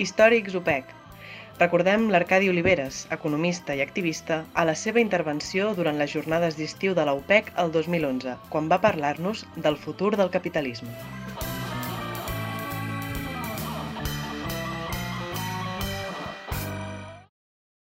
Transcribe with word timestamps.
Històrics 0.00 0.54
OPEC. 0.56 0.94
Recordem 1.58 2.06
l'Arcadi 2.08 2.48
Oliveres, 2.48 3.02
economista 3.12 3.74
i 3.76 3.82
activista, 3.84 4.38
a 4.56 4.62
la 4.64 4.72
seva 4.82 5.02
intervenció 5.02 5.74
durant 5.76 6.00
les 6.00 6.14
jornades 6.14 6.56
d'estiu 6.56 6.94
de 6.96 7.04
la 7.04 7.12
UPEC 7.18 7.50
el 7.60 7.68
2011, 7.74 8.38
quan 8.48 8.70
va 8.72 8.78
parlar-nos 8.80 9.42
del 9.66 9.76
futur 9.76 10.14
del 10.16 10.32
capitalisme. 10.32 10.88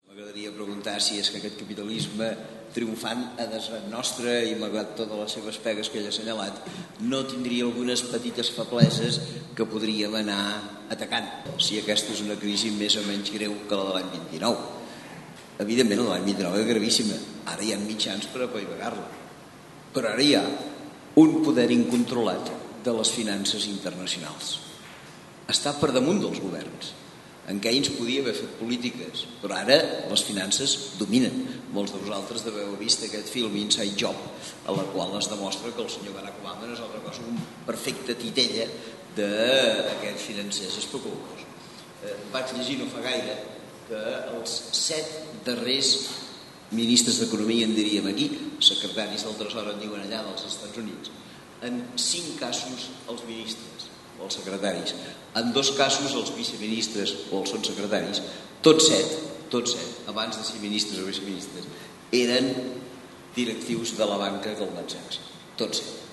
M'agradaria 0.04 0.52
preguntar 0.52 0.98
si 1.00 1.16
és 1.24 1.32
que 1.32 1.40
aquest 1.40 1.56
capitalisme 1.64 2.34
triomfant 2.76 3.30
a 3.40 3.48
desrat 3.48 3.88
nostre 3.88 4.42
i 4.44 4.60
malgrat 4.60 4.92
totes 5.00 5.24
les 5.24 5.40
seves 5.40 5.64
pegues 5.64 5.88
que 5.88 6.02
ell 6.04 6.12
ha 6.12 6.12
assenyalat, 6.12 6.60
no 7.08 7.24
tindria 7.32 7.64
algunes 7.64 8.04
petites 8.12 8.52
febleses 8.52 9.22
que 9.56 9.64
podríem 9.64 10.20
anar 10.20 10.73
atacant, 10.92 11.28
si 11.62 11.78
aquesta 11.80 12.12
és 12.14 12.22
una 12.24 12.38
crisi 12.40 12.72
més 12.74 12.96
o 13.00 13.04
menys 13.06 13.32
greu 13.34 13.54
que 13.68 13.78
la 13.78 13.86
de 13.88 13.94
l'any 13.96 14.10
29. 14.16 14.64
Evidentment, 15.64 16.02
la 16.02 16.06
de 16.06 16.12
l'any 16.14 16.26
29 16.32 16.60
és 16.62 16.68
gravíssima. 16.72 17.20
Ara 17.54 17.64
hi 17.64 17.72
ha 17.74 17.80
mitjans 17.80 18.26
per 18.32 18.44
apaivagar-la. 18.46 19.06
Però 19.94 20.10
ara 20.10 20.22
hi 20.22 20.34
ha 20.34 20.44
un 21.22 21.38
poder 21.46 21.70
incontrolat 21.70 22.50
de 22.84 22.92
les 22.98 23.14
finances 23.14 23.68
internacionals. 23.70 24.58
Està 25.48 25.76
per 25.78 25.92
damunt 25.94 26.20
dels 26.24 26.42
governs 26.42 26.94
en 27.46 27.60
Keynes 27.60 27.90
podia 27.92 28.22
haver 28.22 28.32
fet 28.32 28.52
polítiques, 28.56 29.26
però 29.42 29.58
ara 29.58 29.76
les 30.08 30.22
finances 30.24 30.94
dominen. 30.96 31.42
Molts 31.76 31.92
de 31.92 32.00
vosaltres 32.00 32.44
deveu 32.46 32.70
haver 32.70 32.78
vist 32.80 33.04
aquest 33.04 33.28
film 33.28 33.58
Inside 33.60 33.98
Job, 34.00 34.16
a 34.64 34.72
la 34.72 34.86
qual 34.94 35.12
es 35.18 35.28
demostra 35.28 35.72
que 35.74 35.84
el 35.84 35.90
senyor 35.92 36.16
Barack 36.16 36.40
Obama 36.40 36.64
no 36.64 36.72
és 36.72 36.80
altra 36.80 37.02
cosa 37.04 37.26
un 37.28 37.36
perfecte 37.66 38.16
titella 38.16 38.64
d'aquests 39.16 40.28
financers 40.28 40.78
especuladors. 40.82 41.46
Eh, 42.04 42.16
vaig 42.32 42.52
llegir 42.56 42.78
no 42.80 42.90
fa 42.92 43.02
gaire 43.04 43.38
que 43.88 44.02
els 44.34 44.54
set 44.76 45.10
darrers 45.46 45.94
ministres 46.74 47.20
d'Economia, 47.20 47.66
en 47.68 47.74
diríem 47.76 48.06
aquí, 48.10 48.28
secretaris 48.64 49.26
del 49.26 49.36
Tresor 49.40 49.70
en 49.72 49.82
diuen 49.82 50.04
allà 50.04 50.22
dels 50.26 50.46
Estats 50.48 50.80
Units, 50.80 51.12
en 51.64 51.82
cinc 52.00 52.38
casos 52.40 52.88
els 53.10 53.24
ministres 53.28 53.90
o 54.18 54.26
els 54.26 54.38
secretaris. 54.38 54.94
En 55.38 55.52
dos 55.54 55.72
casos, 55.78 56.14
els 56.14 56.32
viceministres 56.36 57.14
o 57.30 57.42
els 57.42 57.54
secretaris, 57.68 58.22
tots 58.64 58.88
set, 58.90 59.18
tots 59.52 59.76
set, 59.76 60.08
abans 60.10 60.38
de 60.38 60.46
ser 60.46 60.62
ministres 60.62 61.02
o 61.02 61.08
viceministres, 61.08 61.68
eren 62.14 62.50
directius 63.34 63.96
de 63.98 64.08
la 64.08 64.18
banca 64.20 64.54
Goldman 64.58 64.88
Sachs. 64.88 65.20
Tots 65.58 65.82
set. 65.82 66.03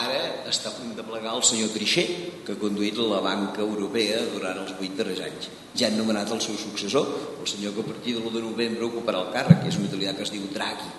Ara 0.00 0.20
està 0.50 0.70
a 0.70 0.76
punt 0.76 0.94
de 0.96 1.04
plegar 1.06 1.34
el 1.36 1.44
senyor 1.46 1.70
Trichet, 1.74 2.42
que 2.46 2.56
ha 2.56 2.60
conduït 2.60 2.98
la 3.00 3.20
banca 3.24 3.62
europea 3.64 4.22
durant 4.32 4.62
els 4.62 4.72
vuit 4.78 4.96
darrers 4.96 5.22
anys. 5.26 5.50
Ja 5.76 5.88
han 5.88 5.98
nomenat 6.00 6.32
el 6.34 6.42
seu 6.44 6.56
successor, 6.58 7.06
el 7.40 7.48
senyor 7.50 7.76
que 7.76 7.84
a 7.84 7.90
partir 7.92 8.16
de 8.16 8.24
l'1 8.24 8.34
de 8.38 8.44
novembre 8.48 8.88
ocuparà 8.88 9.22
el 9.24 9.32
càrrec, 9.36 9.62
que 9.62 9.72
és 9.72 9.78
un 9.78 9.88
italià 9.90 10.16
que 10.16 10.26
es 10.26 10.34
diu 10.34 10.48
Draghi. 10.54 10.90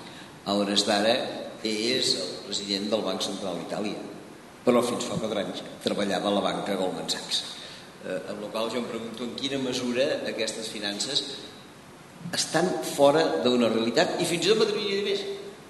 A 0.45 0.55
hores 0.57 0.87
d'ara 0.87 1.17
és 1.63 2.15
el 2.17 2.31
president 2.47 2.89
del 2.89 3.05
Banc 3.05 3.21
Central 3.25 3.59
d'Itàlia 3.59 4.11
però 4.65 4.81
fins 4.85 5.07
fa 5.09 5.17
4 5.17 5.41
anys 5.41 5.63
treballava 5.83 6.29
a 6.29 6.35
la 6.35 6.43
banca 6.45 6.77
Goldman 6.77 7.09
Sachs. 7.09 7.41
Eh, 8.05 8.19
amb 8.33 8.43
la 8.43 8.49
qual 8.53 8.69
jo 8.73 8.81
em 8.81 8.89
pregunto 8.89 9.25
en 9.25 9.33
quina 9.37 9.61
mesura 9.61 10.05
aquestes 10.29 10.69
finances 10.73 11.23
estan 12.37 12.67
fora 12.85 13.23
d'una 13.43 13.69
realitat 13.69 14.19
i 14.21 14.27
fins 14.29 14.45
i 14.45 14.51
tot 14.51 14.61
m'atreviria 14.61 15.00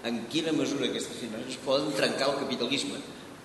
en 0.07 0.23
quina 0.33 0.53
mesura 0.55 0.87
aquestes 0.89 1.17
finances 1.19 1.59
poden 1.65 1.91
trencar 1.97 2.31
el 2.31 2.39
capitalisme 2.43 2.99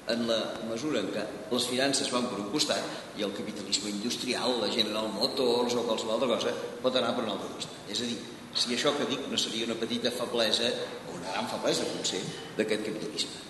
en 0.08 0.22
la 0.28 0.38
mesura 0.68 1.00
en 1.02 1.08
què 1.10 1.24
les 1.50 1.66
finances 1.66 2.10
van 2.14 2.28
per 2.30 2.38
un 2.38 2.50
costat 2.52 3.18
i 3.18 3.24
el 3.26 3.34
capitalisme 3.34 3.90
industrial, 3.90 4.60
la 4.62 4.70
General 4.70 5.10
Motors 5.12 5.74
o 5.74 5.82
qualsevol 5.88 6.14
altra 6.14 6.30
cosa 6.36 6.54
pot 6.82 6.94
anar 6.94 7.14
per 7.16 7.24
un 7.26 7.32
altre 7.34 7.50
costat. 7.56 7.80
És 7.90 8.02
a 8.04 8.10
dir, 8.10 8.18
si 8.54 8.76
això 8.76 8.94
que 8.96 9.08
dic 9.10 9.26
no 9.30 9.40
seria 9.40 9.66
una 9.66 9.78
petita 9.80 10.12
feblesa 10.14 10.70
o 11.10 11.16
una 11.18 11.34
gran 11.34 11.50
feblesa, 11.50 11.88
potser, 11.90 12.22
d'aquest 12.56 12.86
capitalisme, 12.86 13.42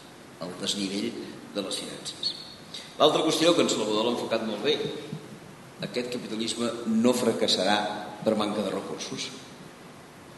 el 0.47 0.57
desnivell 0.63 1.13
de 1.55 1.67
les 1.69 1.81
finances. 1.85 2.33
L'altra 2.97 3.25
qüestió 3.27 3.53
que 3.55 3.67
en 3.67 3.71
Salvador 3.71 4.09
l'ha 4.09 4.15
enfocat 4.17 4.47
molt 4.49 4.65
bé, 4.65 4.79
aquest 5.85 6.09
capitalisme 6.15 6.71
no 6.89 7.13
fracassarà 7.13 7.77
per 8.25 8.35
manca 8.41 8.65
de 8.65 8.73
recursos. 8.73 9.29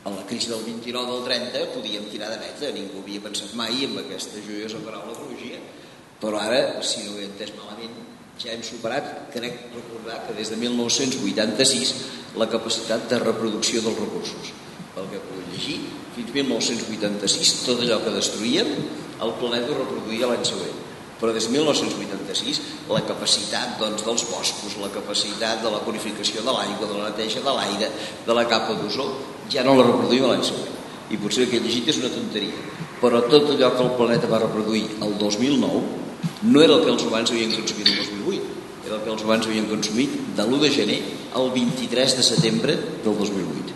En 0.07 0.15
la 0.15 0.25
crisi 0.29 0.49
del 0.49 0.63
29 0.65 1.11
del 1.11 1.25
30 1.27 1.65
podíem 1.75 2.07
tirar 2.13 2.31
de 2.31 2.39
neta, 2.43 2.71
ningú 2.75 3.03
havia 3.03 3.23
pensat 3.25 3.55
mai 3.59 3.83
en 3.85 3.99
aquesta 3.99 4.41
joiosa 4.45 4.79
paraula 4.85 5.17
ecologia, 5.17 5.59
però 6.23 6.39
ara, 6.39 6.81
si 6.87 7.03
no 7.05 7.17
ho 7.17 7.19
he 7.19 7.27
entès 7.27 7.53
malament, 7.59 7.99
ja 8.39 8.55
hem 8.55 8.63
superat, 8.63 9.29
crec 9.35 9.69
recordar 9.75 10.23
que 10.27 10.39
des 10.39 10.51
de 10.55 10.57
1986 10.63 11.95
la 12.39 12.47
capacitat 12.51 13.09
de 13.11 13.19
reproducció 13.25 13.83
dels 13.83 13.99
recursos. 13.99 14.53
Pel 14.95 15.11
que 15.11 15.23
puc 15.27 15.49
llegir, 15.53 15.81
fins 16.15 16.35
1986 16.35 17.55
tot 17.67 17.83
allò 17.83 17.99
que 18.05 18.15
destruïem 18.15 18.71
el 19.19 19.35
planeta 19.43 19.75
ho 19.75 19.81
reproduïa 19.83 20.31
l'any 20.31 20.47
següent 20.47 20.78
però 21.21 21.35
des 21.35 21.47
de 21.49 21.53
1986 21.53 22.61
la 22.89 23.03
capacitat 23.07 23.79
doncs, 23.81 24.05
dels 24.07 24.25
boscos, 24.31 24.77
la 24.81 24.91
capacitat 24.95 25.63
de 25.63 25.71
la 25.71 25.83
purificació 25.83 26.45
de 26.47 26.55
l'aigua, 26.55 26.87
de 26.87 26.99
la 26.99 27.11
neteja 27.11 27.43
de 27.43 27.55
l'aire, 27.55 27.91
de 28.27 28.35
la 28.35 28.47
capa 28.47 28.77
d'ozó, 28.79 29.09
ja 29.51 29.65
no 29.67 29.75
la 29.75 29.87
reproduïm 29.87 30.29
l'any 30.29 30.45
següent. 30.47 30.77
I 31.11 31.17
potser 31.19 31.45
el 31.45 31.51
que 31.51 31.59
he 31.59 31.65
llegit 31.65 31.89
és 31.91 31.99
una 31.99 32.13
tonteria, 32.13 32.55
però 33.03 33.23
tot 33.27 33.51
allò 33.51 33.73
que 33.75 33.85
el 33.87 33.95
planeta 33.99 34.31
va 34.31 34.43
reproduir 34.45 34.85
el 35.03 35.17
2009 35.19 35.83
no 36.51 36.63
era 36.63 36.75
el 36.75 36.85
que 36.85 36.93
els 36.93 37.03
humans 37.03 37.31
havien 37.33 37.55
consumit 37.55 37.89
el 37.89 37.97
2008, 37.99 38.43
era 38.87 38.97
el 38.97 39.03
que 39.03 39.11
els 39.11 39.23
humans 39.25 39.47
havien 39.47 39.67
consumit 39.71 40.15
de 40.37 40.45
l'1 40.45 40.61
de 40.63 40.71
gener 40.71 41.01
al 41.35 41.51
23 41.55 42.17
de 42.19 42.23
setembre 42.23 42.77
del 43.05 43.17
2008. 43.17 43.75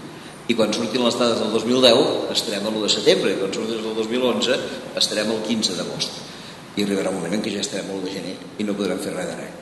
I 0.51 0.55
quan 0.59 0.75
surtin 0.75 1.05
les 1.05 1.17
dades 1.19 1.41
del 1.41 1.53
2010 1.55 2.31
estarem 2.35 2.67
a 2.67 2.71
l'1 2.71 2.85
de 2.85 2.93
setembre, 2.93 3.33
i 3.33 3.41
quan 3.41 3.55
surtin 3.55 3.79
les 3.79 3.87
del 3.87 3.97
2011 3.99 4.61
estarem 5.01 5.33
al 5.33 5.43
15 5.49 5.79
d'agost 5.79 6.32
i 6.77 6.85
arribarà 6.85 7.11
un 7.13 7.19
moment 7.21 7.35
en 7.37 7.43
què 7.45 7.53
ja 7.53 7.65
estarem 7.65 7.91
molt 7.91 8.07
de 8.07 8.15
gener 8.15 8.37
i 8.59 8.65
no 8.65 8.77
podrem 8.79 9.01
fer 9.03 9.13
res 9.17 9.29
de 9.29 9.37
res. 9.41 9.59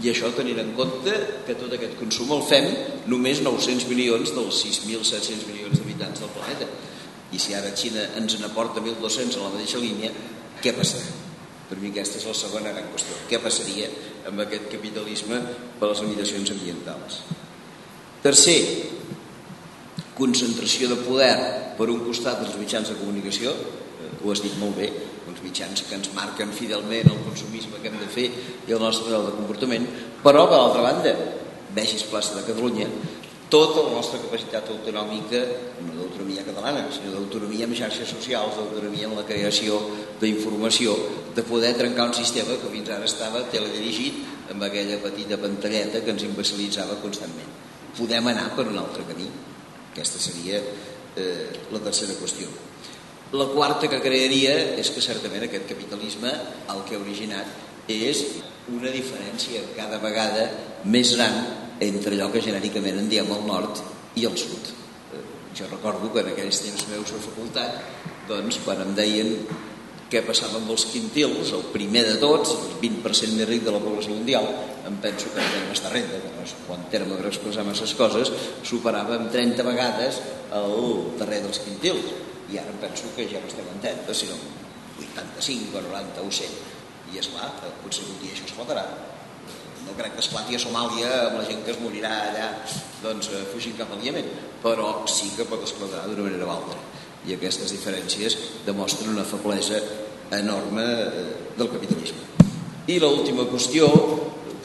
I 0.00 0.08
això 0.08 0.30
tenint 0.32 0.60
en 0.62 0.70
compte 0.76 1.12
que 1.46 1.56
tot 1.58 1.72
aquest 1.76 1.98
consum 2.00 2.30
el 2.32 2.44
fem 2.48 2.68
només 3.12 3.42
900 3.44 3.88
milions 3.90 4.32
dels 4.32 4.62
6.700 4.64 5.44
milions 5.50 5.76
d'habitants 5.76 6.22
del 6.22 6.32
planeta. 6.32 6.68
I 7.32 7.40
si 7.40 7.56
ara 7.56 7.74
Xina 7.76 8.06
ens 8.20 8.38
n'aporta 8.40 8.80
1.200 8.80 9.36
a 9.36 9.44
la 9.44 9.52
mateixa 9.52 9.82
línia, 9.82 10.12
què 10.62 10.72
passarà? 10.76 11.12
Per 11.68 11.78
mi 11.80 11.88
aquesta 11.88 12.18
és 12.20 12.26
la 12.28 12.36
segona 12.36 12.72
gran 12.72 12.88
qüestió. 12.92 13.18
Què 13.28 13.40
passaria 13.40 13.88
amb 14.28 14.40
aquest 14.44 14.68
capitalisme 14.72 15.38
per 15.80 15.88
les 15.90 16.02
limitacions 16.04 16.52
ambientals? 16.54 17.22
Tercer, 18.24 18.58
concentració 20.16 20.92
de 20.92 21.00
poder 21.04 21.32
per 21.78 21.88
un 21.90 22.04
costat 22.06 22.42
dels 22.44 22.58
mitjans 22.60 22.92
de 22.92 22.98
comunicació, 23.00 23.52
eh, 23.52 24.12
ho 24.22 24.30
has 24.32 24.44
dit 24.44 24.54
molt 24.60 24.76
bé, 24.76 24.92
uns 25.30 25.42
mitjans 25.44 25.84
que 25.88 25.96
ens 25.98 26.10
marquen 26.16 26.52
fidelment 26.54 27.10
el 27.12 27.24
consumisme 27.26 27.80
que 27.82 27.90
hem 27.90 27.98
de 28.00 28.10
fer 28.10 28.28
i 28.68 28.72
el 28.74 28.82
nostre 28.82 29.08
model 29.08 29.30
de 29.30 29.36
comportament, 29.38 29.88
però, 30.22 30.46
per 30.48 30.58
l'altra 30.58 30.86
banda, 30.86 31.16
vegis 31.74 32.04
plaça 32.10 32.36
de 32.36 32.46
Catalunya, 32.46 32.88
tota 33.52 33.82
la 33.84 33.98
nostra 33.98 34.16
capacitat 34.16 34.70
autonòmica, 34.72 35.40
no 35.84 35.92
d'autonomia 35.98 36.44
catalana, 36.46 36.86
sinó 36.88 37.12
d'autonomia 37.12 37.66
en 37.68 37.74
xarxes 37.76 38.08
socials, 38.08 38.56
d'autonomia 38.56 39.10
en 39.10 39.18
la 39.18 39.26
creació 39.28 39.76
d'informació, 40.22 40.96
de 41.36 41.44
poder 41.44 41.74
trencar 41.76 42.08
un 42.08 42.16
sistema 42.16 42.56
que 42.56 42.72
fins 42.72 42.88
ara 42.88 43.04
estava 43.04 43.44
teledirigit 43.52 44.48
amb 44.54 44.64
aquella 44.64 44.96
petita 45.04 45.36
pantalleta 45.36 46.00
que 46.00 46.16
ens 46.16 46.24
imbecilitzava 46.24 46.96
constantment. 47.04 47.52
Podem 47.98 48.32
anar 48.32 48.54
per 48.56 48.70
un 48.72 48.80
altre 48.80 49.04
camí. 49.04 49.28
Aquesta 49.92 50.16
seria 50.16 50.56
eh, 50.56 51.48
la 51.68 51.80
tercera 51.84 52.16
qüestió. 52.16 52.71
La 53.32 53.46
quarta 53.48 53.88
que 53.88 53.96
crearia 54.04 54.52
és 54.76 54.90
que 54.92 55.00
certament 55.00 55.46
aquest 55.46 55.64
capitalisme 55.70 56.28
el 56.68 56.80
que 56.84 56.98
ha 56.98 57.00
originat 57.00 57.88
és 57.88 58.18
una 58.68 58.90
diferència 58.92 59.62
cada 59.72 59.96
vegada 60.02 60.42
més 60.84 61.14
gran 61.16 61.38
entre 61.80 62.12
allò 62.12 62.26
que 62.34 62.42
genèricament 62.44 62.98
en 63.00 63.06
diem 63.08 63.30
el 63.32 63.46
nord 63.46 63.78
i 64.20 64.26
el 64.28 64.36
sud. 64.36 64.68
Eh, 65.16 65.22
jo 65.56 65.68
recordo 65.70 66.10
que 66.12 66.20
en 66.20 66.28
aquells 66.34 66.60
temps 66.60 66.84
meus 66.90 67.14
a 67.16 67.20
facultat, 67.24 67.78
doncs, 68.28 68.58
quan 68.66 68.82
em 68.84 68.92
deien 68.98 69.32
què 70.12 70.20
passava 70.26 70.60
amb 70.60 70.68
els 70.74 70.84
quintils, 70.90 71.54
el 71.56 71.64
primer 71.72 72.02
de 72.10 72.18
tots, 72.20 72.52
el 72.52 72.74
20% 72.82 73.38
més 73.38 73.48
ric 73.48 73.64
de 73.64 73.72
la 73.72 73.80
població 73.80 74.12
mundial, 74.12 74.44
em 74.84 74.98
penso 75.00 75.32
que 75.32 75.40
no 75.40 75.54
tenim 75.54 75.72
estar 75.72 75.94
renda, 75.94 76.20
que 76.20 76.34
no 76.34 76.44
és 76.44 76.52
quan 76.66 76.84
terme 76.92 77.16
per 77.16 77.32
expressar 77.32 77.64
coses, 77.96 78.34
superava 78.60 79.16
amb 79.16 79.32
30 79.32 79.64
vegades 79.70 80.20
el 80.52 81.16
darrer 81.16 81.40
dels 81.46 81.64
quintils 81.64 82.12
i 82.52 82.60
ara 82.60 82.74
penso 82.82 83.08
que 83.16 83.28
ja 83.30 83.40
no 83.40 83.48
estem 83.50 83.72
en 83.72 83.80
30 83.80 84.14
sinó 84.14 84.36
85 85.00 85.78
o 85.78 85.86
90 85.88 86.22
o 86.22 86.30
100 86.30 86.60
i 87.12 87.18
és 87.20 87.32
clar 87.32 87.50
potser 87.82 88.06
un 88.08 88.20
dia 88.22 88.36
això 88.36 88.48
esclatarà 88.50 88.86
no 89.86 89.96
crec 89.98 90.14
que 90.14 90.22
esclati 90.22 90.56
a 90.56 90.62
Somàlia 90.62 91.10
amb 91.26 91.38
la 91.40 91.46
gent 91.48 91.62
que 91.66 91.74
es 91.74 91.80
morirà 91.82 92.12
allà 92.28 92.48
doncs, 93.02 93.28
eh, 93.32 93.44
fugint 93.52 93.76
cap 93.80 93.90
al 93.92 94.04
Iemen 94.04 94.28
però 94.62 95.02
sí 95.10 95.32
que 95.36 95.48
pot 95.48 95.64
esclatar 95.66 96.06
d'una 96.06 96.28
manera 96.28 96.46
o 96.46 96.52
altra. 96.54 96.78
I 97.26 97.34
aquestes 97.34 97.70
diferències 97.74 98.36
demostren 98.66 99.12
una 99.12 99.26
feblesa 99.26 99.78
enorme 100.30 100.84
eh, 100.84 101.26
del 101.58 101.70
capitalisme. 101.70 102.22
I 102.86 102.98
l'última 103.02 103.46
qüestió 103.50 103.88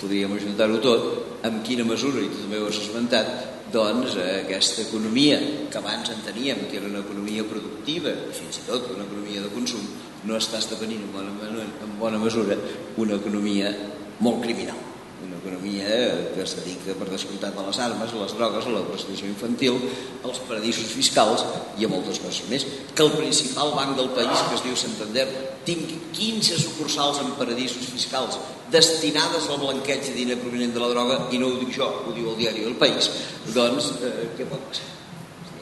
podríem 0.01 0.33
ajuntar-ho 0.37 0.79
tot 0.81 1.45
en 1.45 1.61
quina 1.65 1.85
mesura, 1.85 2.21
i 2.21 2.29
tu 2.29 2.43
també 2.43 2.61
ho 2.61 2.69
has 2.69 2.79
esmentat, 2.81 3.56
doncs 3.73 4.17
aquesta 4.17 4.83
economia 4.87 5.39
que 5.71 5.77
abans 5.77 6.09
enteníem 6.13 6.67
que 6.71 6.77
era 6.77 6.87
una 6.87 7.03
economia 7.05 7.43
productiva, 7.43 8.13
fins 8.33 8.61
i 8.61 8.67
tot 8.67 8.91
una 8.95 9.05
economia 9.05 9.43
de 9.43 9.53
consum, 9.53 9.83
no 10.25 10.37
està 10.39 10.61
esdevenint 10.61 11.07
en 11.07 11.13
bona, 11.13 11.63
en 11.85 11.97
bona 11.99 12.21
mesura 12.21 12.57
una 12.97 13.19
economia 13.19 13.73
molt 14.19 14.43
criminal 14.43 14.96
una 15.25 15.37
economia 15.37 15.87
que 16.33 16.43
es 16.43 16.53
dedica 16.59 16.93
per 16.97 17.07
descomptat 17.09 17.57
a 17.57 17.65
les 17.65 17.79
armes, 17.81 18.13
a 18.13 18.21
les 18.21 18.33
drogues, 18.37 18.67
a 18.67 18.73
la 18.73 18.83
prostitució 18.85 19.29
infantil, 19.29 19.79
als 20.23 20.41
paradisos 20.49 20.91
fiscals 20.93 21.45
i 21.79 21.87
a 21.87 21.91
moltes 21.91 22.21
coses 22.21 22.45
més. 22.51 22.65
Que 22.93 23.05
el 23.05 23.15
principal 23.15 23.73
banc 23.77 23.95
del 23.97 24.11
país, 24.17 24.43
que 24.49 24.59
es 24.59 24.65
diu 24.65 24.77
Santander, 24.77 25.25
tingui 25.67 25.97
15 26.13 26.59
sucursals 26.61 27.21
en 27.23 27.33
paradisos 27.39 27.89
fiscals 27.89 28.37
destinades 28.71 29.49
al 29.49 29.61
blanqueig 29.63 30.05
de 30.05 30.15
diner 30.15 30.37
provenent 30.39 30.75
de 30.75 30.83
la 30.83 30.91
droga, 30.93 31.19
i 31.31 31.41
no 31.41 31.49
ho 31.49 31.59
dic 31.61 31.73
jo, 31.79 31.87
ho 32.07 32.13
diu 32.15 32.31
el 32.33 32.39
diari 32.39 32.65
El 32.67 32.77
País, 32.79 33.09
doncs 33.55 33.93
eh, 34.03 34.29
què 34.37 34.47
pot 34.49 34.63
passar? 34.69 34.93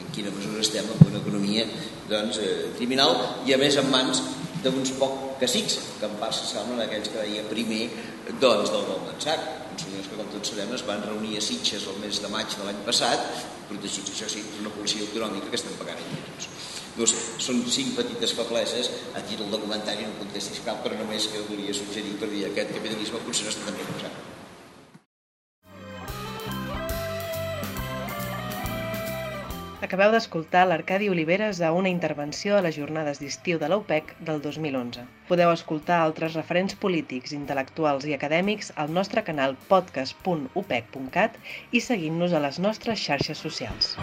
En 0.02 0.10
quina 0.14 0.32
mesura 0.34 0.62
estem 0.64 0.88
en 0.90 1.06
una 1.08 1.22
economia 1.22 1.64
doncs, 2.10 2.40
eh, 2.42 2.72
criminal 2.76 3.16
i 3.46 3.54
a 3.54 3.60
més 3.60 3.78
en 3.80 3.88
mans 3.92 4.22
d'uns 4.64 4.92
poc 4.98 5.40
cacics, 5.40 5.78
que 6.00 6.08
en 6.08 6.14
part 6.20 6.34
s'assemblen 6.34 6.80
a 6.80 6.86
aquells 6.86 7.10
que 7.12 7.22
deia 7.22 7.44
primer 7.50 7.86
doncs, 8.34 8.70
del 8.70 8.86
Goldman 8.88 9.20
Sachs, 9.22 9.66
uns 9.70 9.84
senyors 9.86 10.08
que 10.10 10.18
com 10.18 10.30
tots 10.32 10.50
sabem 10.50 10.72
es 10.74 10.84
van 10.86 11.04
reunir 11.06 11.36
a 11.38 11.42
Sitges 11.44 11.86
el 11.92 12.00
mes 12.02 12.18
de 12.22 12.30
maig 12.32 12.50
de 12.50 12.66
l'any 12.66 12.80
passat, 12.86 13.22
protegits 13.70 14.14
això 14.14 14.30
sí 14.32 14.42
per 14.46 14.64
una 14.64 14.74
policia 14.74 15.06
autonòmica 15.06 15.52
que 15.52 15.60
estan 15.60 15.78
pagant. 15.78 16.02
No 16.96 17.06
sé, 17.10 17.20
són 17.44 17.60
cinc 17.70 17.94
petites 17.98 18.32
febleses, 18.38 18.90
a 19.14 19.22
títol 19.28 19.52
de 19.52 19.60
comentari 19.62 20.08
no 20.08 20.16
contestis 20.22 20.64
cap, 20.64 20.80
però 20.84 20.96
només 20.98 21.28
que 21.32 21.44
volia 21.50 21.76
suggerir 21.76 22.16
per 22.20 22.30
dir 22.32 22.46
que 22.46 22.54
aquest 22.54 22.78
capitalisme 22.78 23.20
potser 23.26 23.46
no 23.46 23.52
està 23.54 23.68
tan 23.68 23.76
bé 23.76 23.84
Acabeu 29.86 30.10
d'escoltar 30.10 30.64
l'Arcadi 30.66 31.06
Oliveres 31.12 31.60
a 31.62 31.68
una 31.80 31.90
intervenció 31.92 32.56
a 32.56 32.62
les 32.66 32.74
jornades 32.74 33.20
d'estiu 33.22 33.60
de 33.62 33.68
l'UPEC 33.70 34.08
del 34.28 34.40
2011. 34.42 35.04
Podeu 35.28 35.52
escoltar 35.52 36.00
altres 36.02 36.34
referents 36.34 36.74
polítics, 36.84 37.34
intel·lectuals 37.36 38.08
i 38.10 38.16
acadèmics 38.16 38.72
al 38.84 38.90
nostre 38.96 39.22
canal 39.28 39.54
podcast.upec.cat 39.68 41.38
i 41.70 41.84
seguint-nos 41.90 42.34
a 42.34 42.42
les 42.48 42.58
nostres 42.66 43.06
xarxes 43.06 43.46
socials. 43.46 43.94